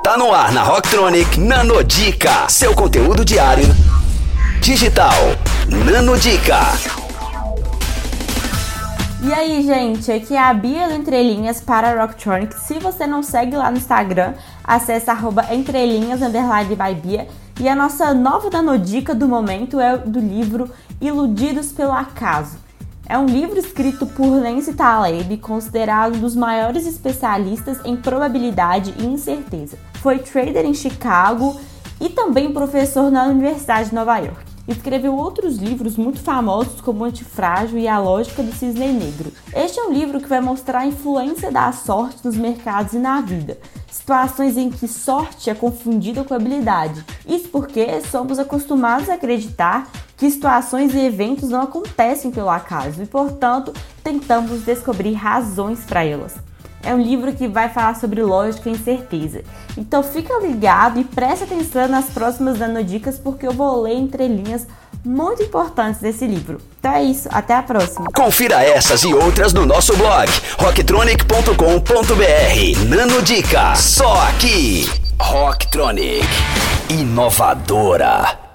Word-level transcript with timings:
Tá 0.00 0.16
no 0.16 0.32
ar 0.32 0.50
na 0.50 0.64
Rocktronic 0.64 1.38
Nanodica, 1.38 2.48
seu 2.48 2.74
conteúdo 2.74 3.24
diário 3.24 3.66
digital. 4.60 5.12
Nanodica. 5.68 6.58
E 9.22 9.32
aí, 9.32 9.62
gente, 9.62 10.10
aqui 10.10 10.34
é 10.34 10.40
a 10.40 10.52
Bia 10.52 10.88
do 10.88 10.94
Entrelinhas 10.94 11.60
para 11.60 11.90
a 11.90 12.02
Rocktronic. 12.02 12.58
Se 12.58 12.80
você 12.80 13.06
não 13.06 13.22
segue 13.22 13.54
lá 13.54 13.70
no 13.70 13.76
Instagram, 13.76 14.34
acesse 14.64 15.08
arroba 15.08 15.54
entrelinhas, 15.54 16.18
by 16.20 16.94
Bia. 17.00 17.28
E 17.60 17.68
a 17.68 17.76
nossa 17.76 18.12
nova 18.12 18.50
nanodica 18.50 19.14
do 19.14 19.28
momento 19.28 19.78
é 19.78 19.96
do 19.98 20.18
livro 20.18 20.68
Iludidos 21.00 21.70
pelo 21.70 21.92
Acaso. 21.92 22.56
É 23.08 23.18
um 23.18 23.26
livro 23.26 23.58
escrito 23.58 24.06
por 24.06 24.28
Lance 24.28 24.74
Taleb, 24.74 25.36
considerado 25.38 26.14
um 26.14 26.20
dos 26.20 26.36
maiores 26.36 26.86
especialistas 26.86 27.78
em 27.84 27.96
probabilidade 27.96 28.94
e 28.98 29.04
incerteza. 29.04 29.76
Foi 29.94 30.20
trader 30.20 30.64
em 30.64 30.72
Chicago 30.72 31.60
e 32.00 32.08
também 32.08 32.52
professor 32.52 33.10
na 33.10 33.24
Universidade 33.24 33.88
de 33.88 33.94
Nova 33.94 34.18
York. 34.18 34.44
Escreveu 34.68 35.16
outros 35.16 35.56
livros 35.56 35.96
muito 35.96 36.20
famosos 36.20 36.80
como 36.80 37.04
Antifrágil 37.04 37.78
e 37.78 37.88
A 37.88 37.98
Lógica 37.98 38.42
do 38.42 38.52
Cisne 38.52 38.92
Negro. 38.92 39.32
Este 39.52 39.80
é 39.80 39.82
um 39.82 39.92
livro 39.92 40.20
que 40.20 40.28
vai 40.28 40.40
mostrar 40.40 40.80
a 40.80 40.86
influência 40.86 41.50
da 41.50 41.72
sorte 41.72 42.24
nos 42.24 42.36
mercados 42.36 42.92
e 42.92 42.98
na 42.98 43.20
vida. 43.20 43.58
Situações 43.92 44.56
em 44.56 44.70
que 44.70 44.88
sorte 44.88 45.50
é 45.50 45.54
confundida 45.54 46.24
com 46.24 46.32
habilidade. 46.32 47.04
Isso 47.28 47.50
porque 47.50 48.00
somos 48.00 48.38
acostumados 48.38 49.10
a 49.10 49.14
acreditar 49.14 49.86
que 50.16 50.30
situações 50.30 50.94
e 50.94 51.00
eventos 51.00 51.50
não 51.50 51.60
acontecem 51.60 52.30
pelo 52.30 52.48
acaso 52.48 53.02
e, 53.02 53.06
portanto, 53.06 53.70
tentamos 54.02 54.62
descobrir 54.62 55.12
razões 55.12 55.84
para 55.84 56.02
elas. 56.06 56.36
É 56.82 56.94
um 56.94 57.02
livro 57.02 57.34
que 57.34 57.46
vai 57.46 57.68
falar 57.68 57.94
sobre 58.00 58.22
lógica 58.22 58.70
e 58.70 58.72
incerteza. 58.72 59.44
Então 59.76 60.02
fica 60.02 60.40
ligado 60.40 60.98
e 60.98 61.04
preste 61.04 61.44
atenção 61.44 61.86
nas 61.86 62.06
próximas 62.06 62.58
nanodicas 62.58 63.18
porque 63.18 63.46
eu 63.46 63.52
vou 63.52 63.82
ler 63.82 63.94
entre 63.94 64.26
linhas 64.26 64.66
muito 65.04 65.42
importantes 65.42 66.00
desse 66.00 66.26
livro. 66.26 66.58
Então 66.78 66.92
é 66.92 67.02
isso, 67.02 67.28
até 67.30 67.54
a 67.54 67.62
próxima. 67.62 68.06
Confira 68.14 68.62
essas 68.62 69.02
e 69.02 69.12
outras 69.12 69.52
no 69.52 69.66
nosso 69.66 69.96
blog 69.96 70.30
rocktronic.com.br. 70.58 72.88
Nanodica, 72.88 73.74
só 73.74 74.14
aqui. 74.28 74.88
Rocktronic, 75.18 76.26
inovadora. 76.88 78.51